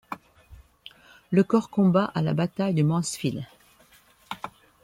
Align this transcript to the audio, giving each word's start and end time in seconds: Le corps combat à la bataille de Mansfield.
Le 1.29 1.43
corps 1.43 1.69
combat 1.69 2.05
à 2.15 2.23
la 2.23 2.33
bataille 2.33 2.73
de 2.73 2.81
Mansfield. 2.81 3.45